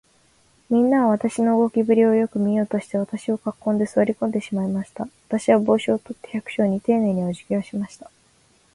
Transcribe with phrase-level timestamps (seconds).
[0.71, 5.07] みんなは、私の動きぶりをよく見ようとして、私を囲んで、坐り込んでしまいました。
[5.27, 8.09] 私は帽子を取って、百姓にていねいに、おじぎをしました。